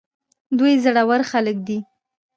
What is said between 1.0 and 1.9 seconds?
ور خلک دي.